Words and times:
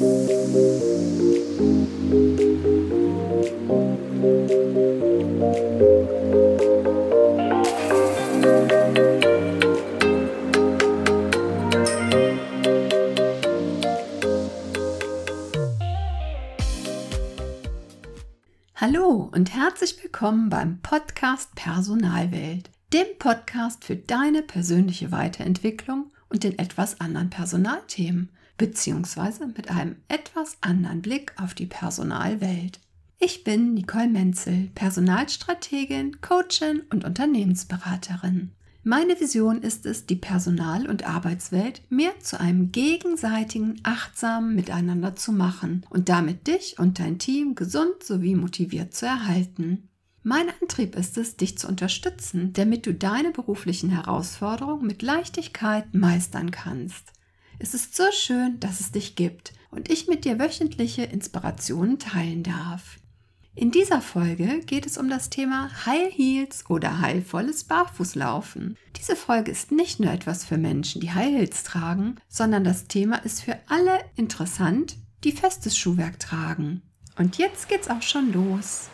Hallo 0.00 0.08
und 19.32 19.54
herzlich 19.54 20.02
willkommen 20.02 20.48
beim 20.48 20.80
Podcast 20.80 21.54
Personalwelt, 21.54 22.70
dem 22.94 23.04
Podcast 23.18 23.84
für 23.84 23.96
deine 23.96 24.40
persönliche 24.42 25.12
Weiterentwicklung 25.12 26.10
und 26.30 26.44
den 26.44 26.58
etwas 26.58 27.02
anderen 27.02 27.28
Personalthemen, 27.28 28.30
beziehungsweise 28.60 29.46
mit 29.46 29.70
einem 29.70 29.96
etwas 30.08 30.58
anderen 30.60 31.00
Blick 31.00 31.32
auf 31.40 31.54
die 31.54 31.64
Personalwelt. 31.64 32.78
Ich 33.18 33.42
bin 33.42 33.72
Nicole 33.72 34.08
Menzel, 34.08 34.68
Personalstrategin, 34.74 36.20
Coachin 36.20 36.82
und 36.90 37.06
Unternehmensberaterin. 37.06 38.50
Meine 38.82 39.18
Vision 39.18 39.62
ist 39.62 39.86
es, 39.86 40.04
die 40.04 40.16
Personal- 40.16 40.86
und 40.86 41.08
Arbeitswelt 41.08 41.80
mehr 41.88 42.12
zu 42.20 42.38
einem 42.38 42.70
gegenseitigen, 42.70 43.80
achtsamen 43.82 44.54
Miteinander 44.54 45.16
zu 45.16 45.32
machen 45.32 45.86
und 45.88 46.10
damit 46.10 46.46
dich 46.46 46.78
und 46.78 46.98
dein 46.98 47.18
Team 47.18 47.54
gesund 47.54 48.02
sowie 48.02 48.34
motiviert 48.34 48.92
zu 48.92 49.06
erhalten. 49.06 49.88
Mein 50.22 50.48
Antrieb 50.60 50.96
ist 50.96 51.16
es, 51.16 51.38
dich 51.38 51.56
zu 51.56 51.66
unterstützen, 51.66 52.52
damit 52.52 52.84
du 52.84 52.92
deine 52.92 53.30
beruflichen 53.30 53.88
Herausforderungen 53.88 54.86
mit 54.86 55.00
Leichtigkeit 55.00 55.94
meistern 55.94 56.50
kannst. 56.50 57.14
Es 57.62 57.74
ist 57.74 57.94
so 57.94 58.04
schön, 58.10 58.58
dass 58.58 58.80
es 58.80 58.90
dich 58.90 59.16
gibt 59.16 59.52
und 59.70 59.90
ich 59.90 60.08
mit 60.08 60.24
dir 60.24 60.38
wöchentliche 60.38 61.02
Inspirationen 61.02 61.98
teilen 61.98 62.42
darf. 62.42 62.96
In 63.54 63.70
dieser 63.70 64.00
Folge 64.00 64.60
geht 64.60 64.86
es 64.86 64.96
um 64.96 65.10
das 65.10 65.28
Thema 65.28 65.70
High 65.84 66.10
Heels 66.10 66.64
oder 66.70 67.02
heilvolles 67.02 67.64
Barfußlaufen. 67.64 68.78
Diese 68.96 69.14
Folge 69.14 69.50
ist 69.50 69.72
nicht 69.72 70.00
nur 70.00 70.10
etwas 70.10 70.46
für 70.46 70.56
Menschen, 70.56 71.02
die 71.02 71.10
High 71.10 71.36
Heels 71.36 71.62
tragen, 71.62 72.16
sondern 72.30 72.64
das 72.64 72.86
Thema 72.86 73.16
ist 73.16 73.42
für 73.42 73.58
alle 73.68 74.00
interessant, 74.16 74.96
die 75.22 75.32
festes 75.32 75.76
Schuhwerk 75.76 76.18
tragen. 76.18 76.80
Und 77.18 77.36
jetzt 77.36 77.68
geht's 77.68 77.90
auch 77.90 78.00
schon 78.00 78.32
los. 78.32 78.88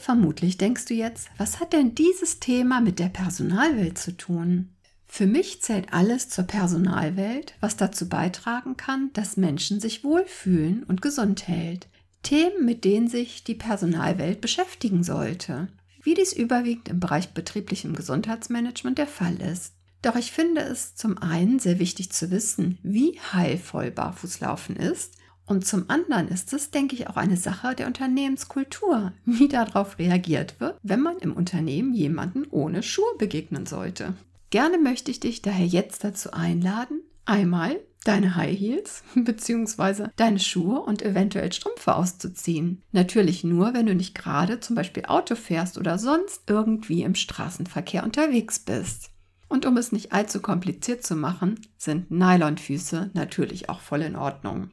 Vermutlich 0.00 0.56
denkst 0.56 0.86
du 0.86 0.94
jetzt, 0.94 1.28
was 1.36 1.60
hat 1.60 1.74
denn 1.74 1.94
dieses 1.94 2.40
Thema 2.40 2.80
mit 2.80 2.98
der 2.98 3.10
Personalwelt 3.10 3.98
zu 3.98 4.16
tun? 4.16 4.70
Für 5.06 5.26
mich 5.26 5.60
zählt 5.60 5.92
alles 5.92 6.30
zur 6.30 6.44
Personalwelt, 6.44 7.52
was 7.60 7.76
dazu 7.76 8.08
beitragen 8.08 8.78
kann, 8.78 9.10
dass 9.12 9.36
Menschen 9.36 9.78
sich 9.78 10.02
wohlfühlen 10.02 10.84
und 10.84 11.02
gesund 11.02 11.46
hält. 11.48 11.86
Themen, 12.22 12.64
mit 12.64 12.86
denen 12.86 13.08
sich 13.08 13.44
die 13.44 13.54
Personalwelt 13.54 14.40
beschäftigen 14.40 15.04
sollte, 15.04 15.68
wie 16.02 16.14
dies 16.14 16.32
überwiegend 16.32 16.88
im 16.88 16.98
Bereich 16.98 17.34
betrieblichem 17.34 17.94
Gesundheitsmanagement 17.94 18.96
der 18.96 19.06
Fall 19.06 19.36
ist. 19.42 19.74
Doch 20.00 20.16
ich 20.16 20.32
finde 20.32 20.62
es 20.62 20.94
zum 20.94 21.18
einen 21.18 21.58
sehr 21.58 21.78
wichtig 21.78 22.10
zu 22.10 22.30
wissen, 22.30 22.78
wie 22.82 23.20
heilvoll 23.34 23.90
Barfußlaufen 23.90 24.76
ist 24.76 25.19
und 25.50 25.66
zum 25.66 25.90
anderen 25.90 26.28
ist 26.28 26.52
es, 26.52 26.70
denke 26.70 26.94
ich, 26.94 27.08
auch 27.08 27.16
eine 27.16 27.36
Sache 27.36 27.74
der 27.74 27.88
Unternehmenskultur, 27.88 29.12
wie 29.24 29.48
darauf 29.48 29.98
reagiert 29.98 30.60
wird, 30.60 30.78
wenn 30.84 31.00
man 31.00 31.18
im 31.18 31.32
Unternehmen 31.32 31.92
jemanden 31.92 32.46
ohne 32.50 32.84
Schuhe 32.84 33.16
begegnen 33.18 33.66
sollte. 33.66 34.14
Gerne 34.50 34.78
möchte 34.78 35.10
ich 35.10 35.18
dich 35.18 35.42
daher 35.42 35.66
jetzt 35.66 36.04
dazu 36.04 36.32
einladen, 36.32 37.02
einmal 37.24 37.80
deine 38.04 38.36
High 38.36 38.56
Heels 38.56 39.02
bzw. 39.16 40.06
deine 40.14 40.38
Schuhe 40.38 40.82
und 40.82 41.02
eventuell 41.02 41.52
Strümpfe 41.52 41.96
auszuziehen. 41.96 42.82
Natürlich 42.92 43.42
nur, 43.42 43.74
wenn 43.74 43.86
du 43.86 43.94
nicht 43.96 44.14
gerade 44.14 44.60
zum 44.60 44.76
Beispiel 44.76 45.06
Auto 45.06 45.34
fährst 45.34 45.78
oder 45.78 45.98
sonst 45.98 46.42
irgendwie 46.46 47.02
im 47.02 47.16
Straßenverkehr 47.16 48.04
unterwegs 48.04 48.60
bist. 48.60 49.10
Und 49.48 49.66
um 49.66 49.76
es 49.76 49.90
nicht 49.90 50.12
allzu 50.12 50.40
kompliziert 50.40 51.04
zu 51.04 51.16
machen, 51.16 51.58
sind 51.76 52.12
Nylonfüße 52.12 53.10
natürlich 53.14 53.68
auch 53.68 53.80
voll 53.80 54.02
in 54.02 54.14
Ordnung. 54.14 54.70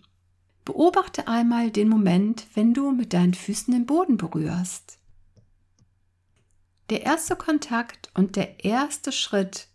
Beobachte 0.67 1.29
einmal 1.29 1.71
den 1.71 1.87
Moment, 1.87 2.45
wenn 2.53 2.73
du 2.73 2.91
mit 2.91 3.13
deinen 3.13 3.33
Füßen 3.33 3.73
den 3.73 3.85
Boden 3.85 4.17
berührst. 4.17 4.97
Der 6.89 7.03
erste 7.03 7.37
Kontakt 7.37 8.11
und 8.15 8.35
der 8.35 8.65
erste 8.65 9.13
Schritt 9.13 9.69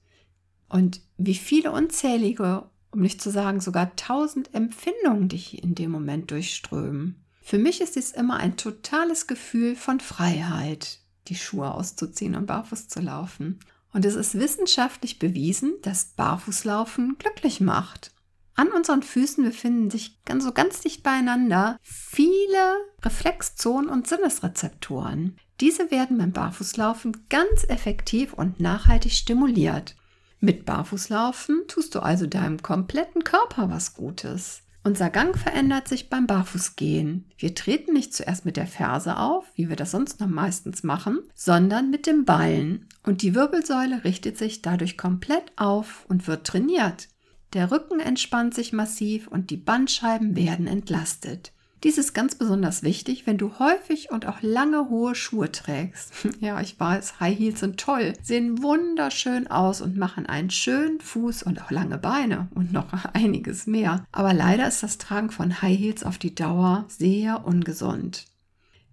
und 0.69 1.01
wie 1.17 1.35
viele 1.35 1.73
unzählige, 1.73 2.69
um 2.91 3.01
nicht 3.01 3.23
zu 3.23 3.31
sagen 3.31 3.63
sogar 3.63 3.97
tausend 3.97 4.55
Empfindungen 4.55 5.31
dich 5.31 5.63
in 5.63 5.75
dem 5.75 5.91
Moment 5.91 6.31
durchströmen. 6.31 7.25
Für 7.41 7.57
mich 7.57 7.81
ist 7.81 7.97
es 7.97 8.13
immer 8.13 8.37
ein 8.37 8.59
totales 8.59 9.27
Gefühl 9.27 9.77
von 9.77 9.99
Freiheit, 9.99 10.99
die 11.29 11.37
Schuhe 11.37 11.73
auszuziehen 11.73 12.35
und 12.35 12.45
barfuß 12.45 12.89
zu 12.89 13.01
laufen. 13.01 13.61
Und 13.95 14.05
es 14.05 14.15
ist 14.15 14.35
wissenschaftlich 14.35 15.19
bewiesen, 15.19 15.73
dass 15.81 16.13
Barfußlaufen 16.17 17.17
glücklich 17.17 17.63
macht. 17.63 18.13
An 18.55 18.69
unseren 18.69 19.03
Füßen 19.03 19.45
befinden 19.45 19.91
sich 19.91 20.23
ganz, 20.25 20.45
so 20.45 20.53
ganz 20.53 20.81
dicht 20.81 21.03
beieinander 21.03 21.79
viele 21.83 22.77
Reflexzonen 23.03 23.89
und 23.89 24.07
Sinnesrezeptoren. 24.07 25.39
Diese 25.61 25.91
werden 25.91 26.19
beim 26.19 26.33
Barfußlaufen 26.33 27.29
ganz 27.29 27.65
effektiv 27.69 28.33
und 28.33 28.61
nachhaltig 28.61 29.13
stimuliert. 29.13 29.97
Mit 30.41 30.67
Barfußlaufen 30.67 31.63
tust 31.69 31.95
du 31.95 32.01
also 32.01 32.27
deinem 32.27 32.63
kompletten 32.63 33.23
Körper 33.25 33.71
was 33.71 33.95
Gutes. 33.95 34.63
Unser 34.85 35.11
Gang 35.11 35.39
verändert 35.39 35.87
sich 35.87 36.11
beim 36.11 36.27
Barfußgehen. 36.27 37.31
Wir 37.39 37.55
treten 37.55 37.93
nicht 37.93 38.13
zuerst 38.13 38.45
mit 38.45 38.57
der 38.57 38.67
Ferse 38.67 39.17
auf, 39.17 39.45
wie 39.55 39.69
wir 39.69 39.77
das 39.77 39.93
sonst 39.93 40.19
noch 40.19 40.27
meistens 40.27 40.83
machen, 40.83 41.21
sondern 41.37 41.91
mit 41.91 42.09
dem 42.09 42.25
Ballen. 42.25 42.89
Und 43.05 43.23
die 43.23 43.37
Wirbelsäule 43.37 44.03
richtet 44.03 44.37
sich 44.37 44.61
dadurch 44.61 44.99
komplett 44.99 45.53
auf 45.55 46.05
und 46.09 46.27
wird 46.27 46.45
trainiert. 46.45 47.09
Der 47.53 47.71
Rücken 47.71 48.01
entspannt 48.01 48.55
sich 48.55 48.73
massiv 48.73 49.29
und 49.29 49.51
die 49.51 49.59
Bandscheiben 49.59 50.37
werden 50.37 50.67
entlastet. 50.67 51.53
Dies 51.85 51.99
ist 51.99 52.15
ganz 52.15 52.37
besonders 52.37 52.85
wichtig, 52.85 53.27
wenn 53.27 53.39
du 53.39 53.59
häufig 53.59 54.11
und 54.11 54.27
auch 54.27 54.41
lange 54.41 54.89
hohe 54.89 55.15
Schuhe 55.15 55.51
trägst. 55.51 56.13
Ja, 56.41 56.61
ich 56.61 56.79
weiß, 56.79 57.21
High 57.21 57.39
Heels 57.39 57.61
sind 57.61 57.79
toll, 57.79 58.15
sehen 58.23 58.63
wunderschön 58.63 59.49
aus 59.49 59.81
und 59.81 59.97
machen 59.97 60.27
einen 60.27 60.51
schönen 60.51 61.01
Fuß 61.01 61.43
und 61.43 61.61
auch 61.61 61.71
lange 61.71 61.99
Beine 61.99 62.49
und 62.55 62.73
noch 62.73 62.93
einiges 63.13 63.67
mehr. 63.67 64.07
Aber 64.13 64.33
leider 64.33 64.67
ist 64.67 64.83
das 64.83 64.99
Tragen 64.99 65.31
von 65.31 65.61
High 65.61 65.79
Heels 65.79 66.05
auf 66.05 66.19
die 66.19 66.35
Dauer 66.35 66.85
sehr 66.89 67.45
ungesund. 67.45 68.27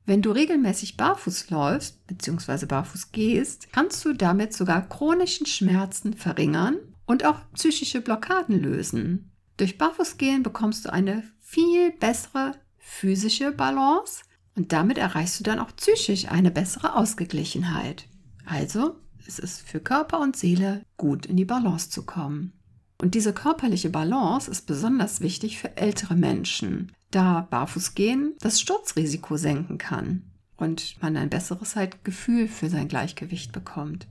Wenn 0.05 0.21
du 0.21 0.31
regelmäßig 0.31 0.97
barfuß 0.97 1.51
läufst 1.51 2.05
bzw. 2.07 2.65
barfuß 2.65 3.11
gehst, 3.11 3.71
kannst 3.71 4.03
du 4.03 4.13
damit 4.13 4.53
sogar 4.53 4.89
chronischen 4.89 5.45
Schmerzen 5.45 6.13
verringern 6.15 6.77
und 7.09 7.25
auch 7.25 7.39
psychische 7.55 8.01
Blockaden 8.01 8.61
lösen. 8.61 9.31
Durch 9.57 9.79
Barfußgehen 9.79 10.43
bekommst 10.43 10.85
du 10.85 10.93
eine 10.93 11.23
viel 11.39 11.91
bessere 11.91 12.53
physische 12.77 13.51
Balance 13.51 14.21
und 14.55 14.73
damit 14.73 14.99
erreichst 14.99 15.39
du 15.39 15.43
dann 15.43 15.57
auch 15.57 15.75
psychisch 15.75 16.27
eine 16.27 16.51
bessere 16.51 16.95
Ausgeglichenheit. 16.95 18.07
Also, 18.45 18.95
es 19.25 19.39
ist 19.39 19.61
für 19.61 19.79
Körper 19.79 20.19
und 20.19 20.37
Seele 20.37 20.83
gut 20.97 21.25
in 21.25 21.35
die 21.35 21.45
Balance 21.45 21.89
zu 21.89 22.05
kommen. 22.05 22.53
Und 23.01 23.15
diese 23.15 23.33
körperliche 23.33 23.89
Balance 23.89 24.49
ist 24.51 24.67
besonders 24.67 25.19
wichtig 25.19 25.57
für 25.57 25.77
ältere 25.77 26.15
Menschen, 26.15 26.91
da 27.09 27.47
Barfußgehen 27.49 28.35
das 28.39 28.61
Sturzrisiko 28.61 29.35
senken 29.35 29.79
kann 29.79 30.29
und 30.57 31.01
man 31.01 31.17
ein 31.17 31.31
besseres 31.31 31.75
halt 31.75 32.03
Gefühl 32.03 32.47
für 32.47 32.69
sein 32.69 32.87
Gleichgewicht 32.87 33.51
bekommt. 33.51 34.07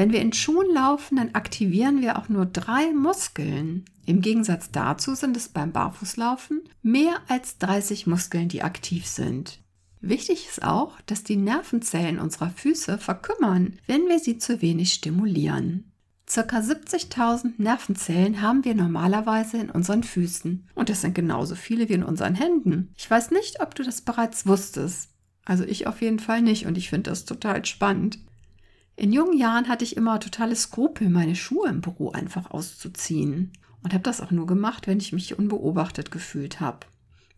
Wenn 0.00 0.14
wir 0.14 0.22
in 0.22 0.32
Schuhen 0.32 0.72
laufen, 0.72 1.16
dann 1.16 1.34
aktivieren 1.34 2.00
wir 2.00 2.16
auch 2.16 2.30
nur 2.30 2.46
drei 2.46 2.90
Muskeln. 2.94 3.84
Im 4.06 4.22
Gegensatz 4.22 4.70
dazu 4.70 5.14
sind 5.14 5.36
es 5.36 5.50
beim 5.50 5.72
Barfußlaufen 5.72 6.62
mehr 6.80 7.16
als 7.28 7.58
30 7.58 8.06
Muskeln, 8.06 8.48
die 8.48 8.62
aktiv 8.62 9.06
sind. 9.06 9.58
Wichtig 10.00 10.46
ist 10.48 10.62
auch, 10.62 10.98
dass 11.02 11.22
die 11.22 11.36
Nervenzellen 11.36 12.18
unserer 12.18 12.48
Füße 12.48 12.96
verkümmern, 12.96 13.76
wenn 13.86 14.08
wir 14.08 14.20
sie 14.20 14.38
zu 14.38 14.62
wenig 14.62 14.94
stimulieren. 14.94 15.92
Circa 16.26 16.60
70.000 16.60 17.56
Nervenzellen 17.58 18.40
haben 18.40 18.64
wir 18.64 18.74
normalerweise 18.74 19.58
in 19.58 19.68
unseren 19.68 20.02
Füßen 20.02 20.66
und 20.74 20.88
das 20.88 21.02
sind 21.02 21.14
genauso 21.14 21.56
viele 21.56 21.90
wie 21.90 21.92
in 21.92 22.04
unseren 22.04 22.36
Händen. 22.36 22.94
Ich 22.96 23.10
weiß 23.10 23.32
nicht, 23.32 23.60
ob 23.60 23.74
du 23.74 23.82
das 23.82 24.00
bereits 24.00 24.46
wusstest. 24.46 25.10
Also 25.44 25.64
ich 25.64 25.86
auf 25.86 26.00
jeden 26.00 26.20
Fall 26.20 26.40
nicht 26.40 26.64
und 26.64 26.78
ich 26.78 26.88
finde 26.88 27.10
das 27.10 27.26
total 27.26 27.66
spannend. 27.66 28.18
In 29.00 29.14
jungen 29.14 29.38
Jahren 29.38 29.68
hatte 29.68 29.82
ich 29.82 29.96
immer 29.96 30.20
totale 30.20 30.54
Skrupel, 30.54 31.08
meine 31.08 31.34
Schuhe 31.34 31.70
im 31.70 31.80
Büro 31.80 32.10
einfach 32.10 32.50
auszuziehen. 32.50 33.50
Und 33.82 33.94
habe 33.94 34.02
das 34.02 34.20
auch 34.20 34.30
nur 34.30 34.46
gemacht, 34.46 34.86
wenn 34.86 34.98
ich 34.98 35.14
mich 35.14 35.38
unbeobachtet 35.38 36.10
gefühlt 36.10 36.60
habe. 36.60 36.80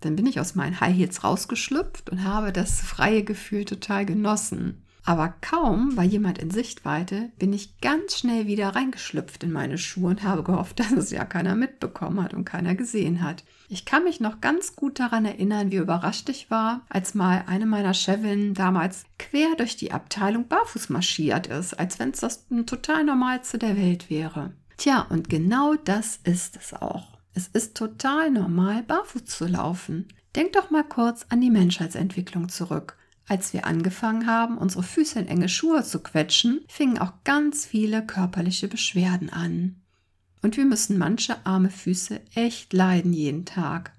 Dann 0.01 0.17
bin 0.17 0.27
ich 0.27 0.41
aus 0.41 0.57
meinen 0.57 0.81
High 0.81 0.97
Heels 0.97 1.23
rausgeschlüpft 1.23 2.11
und 2.11 2.25
habe 2.25 2.53
das 2.53 2.81
freie 2.81 3.23
Gefühl 3.23 3.65
total 3.65 4.05
genossen. 4.05 4.83
Aber 5.05 5.35
kaum 5.41 5.97
war 5.97 6.05
jemand 6.05 6.39
in 6.39 6.51
Sichtweite, 6.51 7.31
bin 7.39 7.53
ich 7.53 7.81
ganz 7.81 8.19
schnell 8.19 8.47
wieder 8.47 8.69
reingeschlüpft 8.69 9.43
in 9.43 9.51
meine 9.51 9.77
Schuhe 9.77 10.11
und 10.11 10.23
habe 10.23 10.45
gehofft, 10.45 10.79
dass 10.81 10.93
es 10.93 11.11
ja 11.11 11.25
keiner 11.25 11.57
mitbekommen 11.57 12.23
hat 12.23 12.35
und 12.35 12.45
keiner 12.45 12.75
gesehen 12.75 13.23
hat. 13.23 13.45
Ich 13.69 13.85
kann 13.85 14.05
mich 14.05 14.21
noch 14.21 14.41
ganz 14.41 14.77
gut 14.77 15.01
daran 15.01 15.25
erinnern, 15.25 15.73
wie 15.73 15.77
überrascht 15.77 16.29
ich 16.29 16.51
war, 16.51 16.83
als 16.89 17.15
mal 17.15 17.45
eine 17.47 17.67
meiner 17.67 17.95
Chefinnen 17.95 18.55
damals 18.55 19.05
quer 19.19 19.57
durch 19.57 19.77
die 19.77 19.93
Abteilung 19.93 20.47
barfuß 20.47 20.91
marschiert 20.91 21.47
ist, 21.47 21.75
als 21.75 21.99
wenn 21.99 22.11
es 22.11 22.21
das 22.21 22.47
total 22.67 23.05
Normalste 23.05 23.59
der 23.59 23.77
Welt 23.77 24.11
wäre. 24.11 24.53
Tja, 24.77 25.07
und 25.09 25.29
genau 25.29 25.75
das 25.85 26.21
ist 26.25 26.57
es 26.57 26.75
auch. 26.75 27.19
Es 27.35 27.49
ist 27.49 27.77
total 27.77 28.31
normal, 28.31 28.83
barfuß 28.83 29.25
zu 29.25 29.47
laufen. 29.47 30.07
Denk 30.37 30.53
doch 30.53 30.71
mal 30.71 30.85
kurz 30.85 31.27
an 31.29 31.41
die 31.41 31.51
Menschheitsentwicklung 31.51 32.49
zurück. 32.49 32.97
Als 33.33 33.55
wir 33.55 33.67
angefangen 33.67 34.27
haben, 34.27 34.59
unsere 34.59 34.83
Füße 34.83 35.19
in 35.19 35.27
enge 35.27 35.49
Schuhe 35.49 35.83
zu 35.83 36.01
quetschen, 36.01 36.61
fingen 36.69 36.99
auch 36.99 37.15
ganz 37.25 37.65
viele 37.65 38.05
körperliche 38.05 38.69
Beschwerden 38.69 39.31
an. 39.31 39.77
Und 40.43 40.59
wir 40.59 40.67
müssen 40.67 40.99
manche 40.99 41.47
arme 41.47 41.71
Füße 41.71 42.21
echt 42.35 42.75
leiden 42.75 43.15
jeden 43.15 43.47
Tag. 43.47 43.93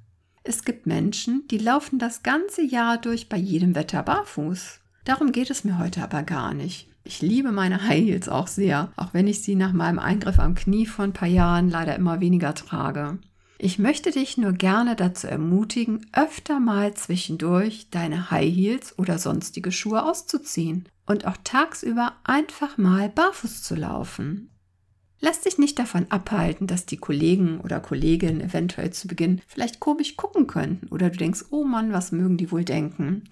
Es 0.43 0.63
gibt 0.65 0.85
Menschen, 0.85 1.47
die 1.49 1.57
laufen 1.57 1.97
das 1.97 2.21
ganze 2.21 2.61
Jahr 2.61 2.99
durch 2.99 3.27
bei 3.27 3.37
jedem 3.37 3.73
Wetter 3.73 4.03
barfuß. 4.03 4.81
Darum 5.03 5.31
geht 5.31 5.49
es 5.49 5.63
mir 5.63 5.79
heute 5.79 6.03
aber 6.03 6.21
gar 6.21 6.53
nicht. 6.53 6.87
Ich 7.03 7.23
liebe 7.23 7.51
meine 7.51 7.81
High 7.87 8.05
Heels 8.05 8.29
auch 8.29 8.45
sehr, 8.45 8.91
auch 8.97 9.15
wenn 9.15 9.25
ich 9.25 9.41
sie 9.41 9.55
nach 9.55 9.73
meinem 9.73 9.97
Eingriff 9.97 10.37
am 10.37 10.53
Knie 10.53 10.85
vor 10.85 11.05
ein 11.05 11.13
paar 11.13 11.27
Jahren 11.27 11.71
leider 11.71 11.95
immer 11.95 12.19
weniger 12.19 12.53
trage. 12.53 13.17
Ich 13.63 13.79
möchte 13.79 14.11
dich 14.11 14.37
nur 14.37 14.51
gerne 14.51 14.97
dazu 14.97 15.25
ermutigen, 15.25 16.05
öfter 16.11 16.59
mal 16.59 16.95
zwischendurch 16.95 17.87
deine 17.91 18.29
High 18.29 18.53
Heels 18.53 18.99
oder 18.99 19.17
sonstige 19.17 19.71
Schuhe 19.71 20.03
auszuziehen 20.03 20.89
und 21.05 21.25
auch 21.25 21.37
tagsüber 21.45 22.11
einfach 22.25 22.77
mal 22.77 23.07
barfuß 23.07 23.63
zu 23.63 23.75
laufen. 23.75 24.49
Lass 25.21 25.39
dich 25.39 25.59
nicht 25.59 25.79
davon 25.79 26.07
abhalten, 26.09 26.67
dass 26.67 26.85
die 26.85 26.97
Kollegen 26.97 27.61
oder 27.61 27.79
Kolleginnen 27.79 28.41
eventuell 28.41 28.91
zu 28.91 29.07
Beginn 29.07 29.39
vielleicht 29.47 29.79
komisch 29.79 30.17
gucken 30.17 30.45
könnten 30.45 30.87
oder 30.87 31.09
du 31.09 31.15
denkst, 31.15 31.45
oh 31.49 31.63
Mann, 31.63 31.93
was 31.93 32.11
mögen 32.11 32.35
die 32.35 32.51
wohl 32.51 32.65
denken? 32.65 33.29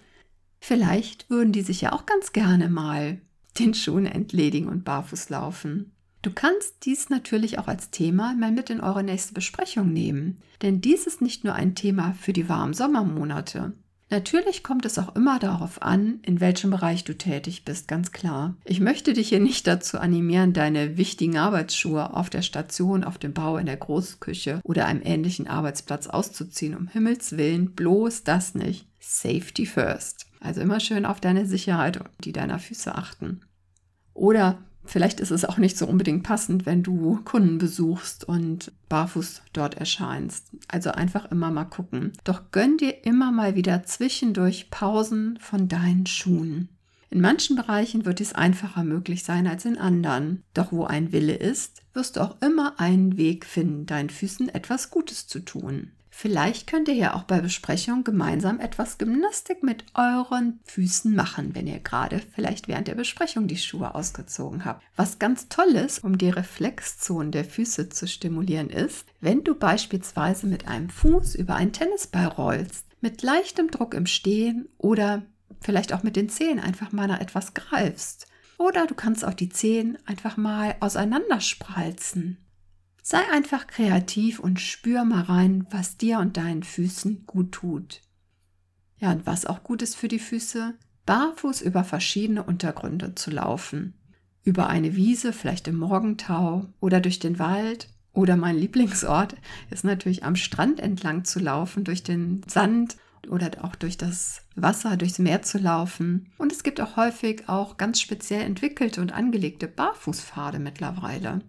Vielleicht 0.62 1.30
würden 1.30 1.52
die 1.52 1.62
sich 1.62 1.82
ja 1.82 1.92
auch 1.92 2.06
ganz 2.06 2.32
gerne 2.32 2.70
mal 2.70 3.20
den 3.60 3.74
Schuhen 3.74 4.06
entledigen 4.06 4.70
und 4.70 4.86
barfuß 4.86 5.30
laufen. 5.30 5.92
Du 6.22 6.32
kannst 6.32 6.86
dies 6.86 7.10
natürlich 7.10 7.58
auch 7.58 7.68
als 7.68 7.90
Thema 7.90 8.36
mal 8.36 8.52
mit 8.52 8.70
in 8.70 8.80
eure 8.80 9.04
nächste 9.04 9.34
Besprechung 9.34 9.92
nehmen, 9.92 10.38
denn 10.62 10.80
dies 10.80 11.08
ist 11.08 11.22
nicht 11.22 11.44
nur 11.44 11.56
ein 11.56 11.74
Thema 11.74 12.14
für 12.20 12.32
die 12.34 12.48
warmen 12.48 12.74
Sommermonate. 12.74 13.74
Natürlich 14.12 14.62
kommt 14.62 14.86
es 14.86 15.00
auch 15.00 15.16
immer 15.16 15.40
darauf 15.40 15.82
an, 15.82 16.20
in 16.24 16.42
welchem 16.42 16.70
Bereich 16.70 17.06
du 17.06 17.18
tätig 17.18 17.64
bist, 17.64 17.88
ganz 17.88 18.12
klar. 18.12 18.56
Ich 18.66 18.82
möchte 18.82 19.14
dich 19.14 19.30
hier 19.30 19.40
nicht 19.40 19.66
dazu 19.66 19.98
animieren, 20.00 20.52
deine 20.52 20.98
wichtigen 20.98 21.38
Arbeitsschuhe 21.38 22.14
auf 22.14 22.30
der 22.30 22.42
Station, 22.42 23.06
auf 23.06 23.18
dem 23.18 23.32
Bau, 23.32 23.58
in 23.58 23.68
der 23.68 23.78
Großküche 23.78 24.60
oder 24.64 24.86
einem 24.86 25.02
ähnlichen 25.02 25.48
Arbeitsplatz 25.48 26.08
auszuziehen. 26.08 26.76
Um 26.76 26.88
Himmels 26.88 27.38
Willen, 27.38 27.72
bloß 27.72 28.26
das 28.26 28.54
nicht. 28.54 28.86
Safety 29.00 29.66
first. 29.66 30.28
Also 30.42 30.60
immer 30.60 30.82
schön 30.82 31.06
auf 31.06 31.22
deine 31.22 31.46
Sicherheit 31.46 31.96
und 31.96 32.10
die 32.20 32.34
deiner 32.34 32.60
Füße 32.60 32.94
achten. 32.94 33.40
Oder 34.14 34.58
Vielleicht 34.86 35.20
ist 35.20 35.32
es 35.32 35.46
auch 35.46 35.58
nicht 35.58 35.78
so 35.78 35.86
unbedingt 35.86 36.24
passend, 36.24 36.66
wenn 36.66 36.84
du 36.84 37.22
Kunden 37.24 37.58
besuchst 37.58 38.24
und 38.28 38.72
barfuß 38.90 39.44
dort 39.54 39.76
erscheinst. 39.76 40.48
Also 40.68 40.92
einfach 40.92 41.32
immer 41.32 41.52
mal 41.52 41.66
gucken. 41.66 42.14
Doch 42.24 42.52
gönn 42.52 42.78
dir 42.78 43.06
immer 43.06 43.32
mal 43.32 43.56
wieder 43.56 43.84
zwischendurch 43.84 44.70
Pausen 44.72 45.38
von 45.40 45.68
deinen 45.68 46.08
Schuhen. 46.08 46.70
In 47.10 47.20
manchen 47.20 47.58
Bereichen 47.58 48.06
wird 48.06 48.20
dies 48.20 48.34
einfacher 48.34 48.84
möglich 48.84 49.24
sein 49.24 49.46
als 49.46 49.66
in 49.66 49.78
anderen. 49.78 50.44
Doch 50.54 50.72
wo 50.72 50.86
ein 50.86 51.12
Wille 51.12 51.36
ist, 51.36 51.82
wirst 51.94 52.16
du 52.16 52.22
auch 52.22 52.42
immer 52.42 52.80
einen 52.80 53.18
Weg 53.18 53.46
finden, 53.46 53.86
deinen 53.86 54.10
Füßen 54.10 54.48
etwas 54.50 54.90
Gutes 54.92 55.28
zu 55.28 55.42
tun. 55.42 55.92
Vielleicht 56.14 56.68
könnt 56.68 56.90
ihr 56.90 56.94
ja 56.94 57.16
auch 57.16 57.24
bei 57.24 57.40
Besprechung 57.40 58.04
gemeinsam 58.04 58.60
etwas 58.60 58.98
Gymnastik 58.98 59.64
mit 59.64 59.86
euren 59.96 60.60
Füßen 60.66 61.16
machen, 61.16 61.56
wenn 61.56 61.66
ihr 61.66 61.80
gerade 61.80 62.22
vielleicht 62.36 62.68
während 62.68 62.90
der 62.90 62.96
Besprechung 62.96 63.48
die 63.48 63.58
Schuhe 63.58 63.96
ausgezogen 63.96 64.66
habt. 64.66 64.84
Was 64.98 65.20
ganz 65.20 65.48
toll 65.48 65.70
ist, 65.70 66.04
um 66.04 66.18
die 66.18 66.30
Reflexzonen 66.30 67.32
der 67.32 67.46
Füße 67.46 67.90
zu 67.90 68.08
stimulieren, 68.08 68.70
ist, 68.70 69.08
wenn 69.22 69.44
du 69.44 69.56
beispielsweise 69.56 70.46
mit 70.46 70.68
einem 70.68 70.90
Fuß 70.90 71.34
über 71.34 71.56
einen 71.56 71.74
Tennisball 71.74 72.28
rollst, 72.28 72.86
mit 73.00 73.24
leichtem 73.24 73.72
Druck 73.72 73.94
im 73.94 74.06
Stehen 74.06 74.68
oder 74.78 75.24
vielleicht 75.62 75.94
auch 75.94 76.04
mit 76.04 76.18
den 76.18 76.30
Zehen 76.30 76.60
einfach 76.60 76.92
mal 76.92 77.08
nach 77.08 77.22
etwas 77.22 77.54
greifst. 77.54 78.28
Oder 78.58 78.86
du 78.86 78.94
kannst 78.94 79.26
auch 79.26 79.34
die 79.34 79.50
Zehen 79.50 79.98
einfach 80.06 80.38
mal 80.38 80.76
auseinanderspreizen. 80.82 82.38
Sei 83.02 83.20
einfach 83.32 83.68
kreativ 83.68 84.40
und 84.40 84.60
spür 84.60 85.04
mal 85.06 85.24
rein, 85.24 85.66
was 85.72 85.98
dir 85.98 86.20
und 86.20 86.38
deinen 86.38 86.64
Füßen 86.64 87.26
gut 87.26 87.52
tut. 87.52 88.02
Ja, 89.00 89.12
und 89.12 89.26
was 89.26 89.48
auch 89.48 89.64
gut 89.64 89.82
ist 89.82 89.96
für 89.96 90.08
die 90.08 90.20
Füße, 90.20 90.76
barfuß 91.08 91.62
über 91.62 91.84
verschiedene 91.84 92.44
Untergründe 92.44 93.16
zu 93.16 93.32
laufen. 93.32 93.96
Über 94.44 94.68
eine 94.68 94.96
Wiese, 94.96 95.34
vielleicht 95.34 95.68
im 95.68 95.78
Morgentau 95.78 96.68
oder 96.80 97.00
durch 97.02 97.20
den 97.20 97.40
Wald. 97.40 97.90
Oder 98.14 98.36
mein 98.36 98.58
Lieblingsort 98.58 99.36
ist 99.70 99.84
natürlich 99.84 100.24
am 100.24 100.36
Strand 100.36 100.80
entlang 100.80 101.24
zu 101.24 101.40
laufen, 101.40 101.84
durch 101.84 102.04
den 102.04 102.42
Sand 102.48 102.98
oder 103.30 103.50
auch 103.64 103.76
durch 103.76 103.98
das 103.98 104.42
Wasser, 104.56 104.98
durchs 104.98 105.18
Meer 105.18 105.42
zu 105.42 105.58
laufen. 105.58 106.30
Und 106.38 106.52
es 106.52 106.64
gibt 106.64 106.82
auch 106.82 106.98
häufig 106.98 107.48
auch 107.48 107.78
ganz 107.78 108.02
speziell 108.02 108.42
entwickelte 108.42 109.02
und 109.02 109.14
angelegte 109.14 109.68
Barfußpfade 109.68 110.60
mittlerweile. 110.60 111.42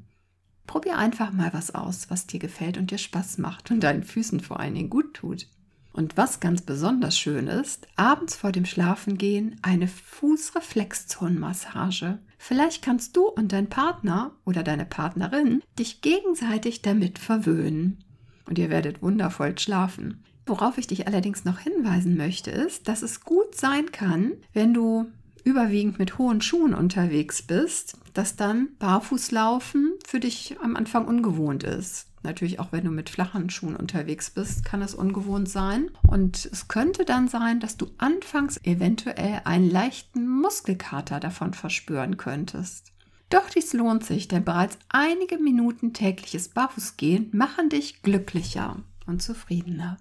Probier 0.67 0.99
einfach 0.99 1.32
mal 1.32 1.53
was 1.53 1.75
aus, 1.75 2.11
was 2.11 2.26
dir 2.26 2.41
gefällt 2.41 2.79
und 2.79 2.91
dir 2.91 2.99
Spaß 2.99 3.38
macht 3.38 3.70
und 3.70 3.81
deinen 3.81 4.05
Füßen 4.05 4.41
vor 4.41 4.61
allen 4.61 4.75
Dingen 4.75 4.91
gut 4.91 5.14
tut. 5.14 5.47
Und 5.93 6.17
was 6.17 6.41
ganz 6.41 6.62
besonders 6.62 7.17
schön 7.19 7.49
ist, 7.49 7.87
abends 7.97 8.35
vor 8.35 8.50
dem 8.53 8.64
Schlafengehen 8.64 9.56
eine 9.61 9.88
Fußreflexzonenmassage. 9.88 12.19
Vielleicht 12.38 12.81
kannst 12.82 13.14
du 13.17 13.29
und 13.29 13.53
dein 13.53 13.69
Partner 13.69 14.31
oder 14.44 14.62
deine 14.62 14.87
Partnerin 14.87 15.61
dich 15.79 16.00
gegenseitig 16.00 16.81
damit 16.82 17.19
verwöhnen. 17.19 18.05
Und 18.47 18.58
ihr 18.58 18.70
werdet 18.70 19.03
wundervoll 19.03 19.58
schlafen. 19.58 20.25
Worauf 20.47 20.79
ich 20.79 20.87
dich 20.87 21.06
allerdings 21.06 21.44
noch 21.44 21.58
hinweisen 21.61 22.17
möchte, 22.17 22.50
ist, 22.50 22.88
dass 22.88 23.03
es 23.03 23.20
gut 23.20 23.55
sein 23.55 23.93
kann, 23.93 24.32
wenn 24.53 24.75
du 24.75 25.06
überwiegend 25.44 25.99
mit 25.99 26.19
hohen 26.19 26.41
Schuhen 26.41 26.75
unterwegs 26.75 27.43
bist, 27.43 27.97
dass 28.15 28.37
dann 28.37 28.69
Barfußlaufen 28.79 29.92
für 30.13 30.21
dich 30.21 30.59
am 30.61 30.77
Anfang 30.77 31.07
ungewohnt 31.07 31.65
ist. 31.65 32.07
Natürlich 32.23 32.61
auch 32.61 32.71
wenn 32.71 32.85
du 32.85 32.91
mit 32.91 33.09
flachen 33.09 33.49
Schuhen 33.49 33.75
unterwegs 33.75 34.29
bist, 34.29 34.63
kann 34.63 34.83
es 34.83 34.95
ungewohnt 34.95 35.49
sein. 35.49 35.91
Und 36.07 36.51
es 36.53 36.69
könnte 36.69 37.07
dann 37.07 37.29
sein, 37.29 37.61
dass 37.61 37.79
du 37.79 37.87
anfangs 37.97 38.63
eventuell 38.63 39.41
einen 39.47 39.71
leichten 39.71 40.29
Muskelkater 40.29 41.19
davon 41.19 41.55
verspüren 41.55 42.19
könntest. 42.19 42.93
Doch 43.31 43.49
dies 43.49 43.73
lohnt 43.73 44.05
sich, 44.05 44.29
denn 44.29 44.45
bereits 44.45 44.77
einige 44.91 45.39
Minuten 45.39 45.95
tägliches 45.95 46.51
Barfußgehen 46.51 47.31
machen 47.33 47.71
dich 47.71 48.03
glücklicher 48.03 48.77
und 49.07 49.23
zufriedener. 49.23 49.97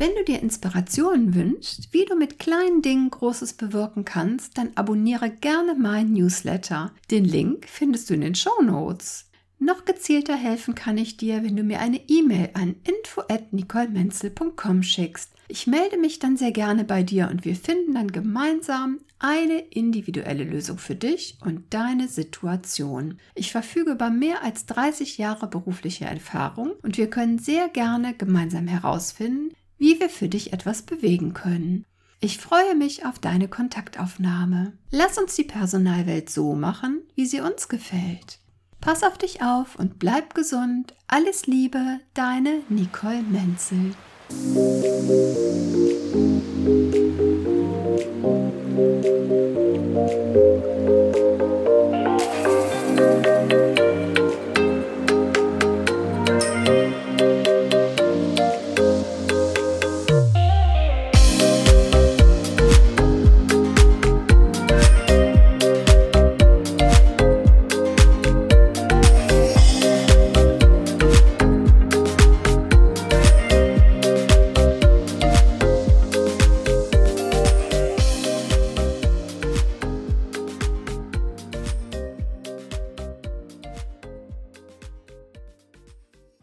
Wenn 0.00 0.14
du 0.14 0.24
dir 0.24 0.40
Inspirationen 0.40 1.34
wünschst, 1.34 1.92
wie 1.92 2.06
du 2.06 2.16
mit 2.16 2.38
kleinen 2.38 2.80
Dingen 2.80 3.10
Großes 3.10 3.52
bewirken 3.52 4.06
kannst, 4.06 4.56
dann 4.56 4.70
abonniere 4.74 5.28
gerne 5.28 5.74
meinen 5.74 6.14
Newsletter. 6.14 6.92
Den 7.10 7.26
Link 7.26 7.66
findest 7.68 8.08
du 8.08 8.14
in 8.14 8.22
den 8.22 8.34
Show 8.34 8.62
Notes. 8.62 9.28
Noch 9.58 9.84
gezielter 9.84 10.36
helfen 10.36 10.74
kann 10.74 10.96
ich 10.96 11.18
dir, 11.18 11.44
wenn 11.44 11.54
du 11.54 11.64
mir 11.64 11.80
eine 11.80 12.00
E-Mail 12.08 12.48
an 12.54 12.76
info@nicolemenzel.com 12.84 14.82
schickst. 14.82 15.32
Ich 15.48 15.66
melde 15.66 15.98
mich 15.98 16.18
dann 16.18 16.38
sehr 16.38 16.52
gerne 16.52 16.84
bei 16.84 17.02
dir 17.02 17.28
und 17.30 17.44
wir 17.44 17.54
finden 17.54 17.92
dann 17.92 18.10
gemeinsam 18.10 19.00
eine 19.18 19.58
individuelle 19.58 20.44
Lösung 20.44 20.78
für 20.78 20.94
dich 20.94 21.36
und 21.44 21.74
deine 21.74 22.08
Situation. 22.08 23.18
Ich 23.34 23.52
verfüge 23.52 23.90
über 23.90 24.08
mehr 24.08 24.42
als 24.42 24.64
30 24.64 25.18
Jahre 25.18 25.46
berufliche 25.46 26.06
Erfahrung 26.06 26.72
und 26.82 26.96
wir 26.96 27.10
können 27.10 27.38
sehr 27.38 27.68
gerne 27.68 28.14
gemeinsam 28.14 28.66
herausfinden, 28.66 29.50
wie 29.80 29.98
wir 29.98 30.08
für 30.10 30.28
dich 30.28 30.52
etwas 30.52 30.82
bewegen 30.82 31.34
können. 31.34 31.84
Ich 32.20 32.38
freue 32.38 32.76
mich 32.76 33.06
auf 33.06 33.18
deine 33.18 33.48
Kontaktaufnahme. 33.48 34.74
Lass 34.90 35.16
uns 35.16 35.34
die 35.34 35.44
Personalwelt 35.44 36.28
so 36.28 36.54
machen, 36.54 37.00
wie 37.16 37.24
sie 37.24 37.40
uns 37.40 37.68
gefällt. 37.68 38.38
Pass 38.80 39.02
auf 39.02 39.16
dich 39.16 39.42
auf 39.42 39.76
und 39.76 39.98
bleib 39.98 40.34
gesund. 40.34 40.94
Alles 41.08 41.46
Liebe, 41.46 42.00
deine 42.14 42.60
Nicole 42.68 43.22
Menzel. 43.22 43.94